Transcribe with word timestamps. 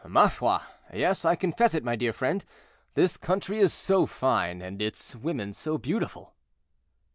"Ma 0.07 0.27
foi! 0.27 0.57
yes; 0.91 1.25
I 1.25 1.35
confess 1.35 1.75
it, 1.75 1.83
my 1.83 1.95
dear 1.95 2.11
friend. 2.11 2.43
This 2.95 3.17
country 3.17 3.59
is 3.59 3.71
so 3.71 4.07
fine, 4.07 4.59
and 4.59 4.81
its 4.81 5.15
women 5.15 5.53
so 5.53 5.77
beautiful." 5.77 6.33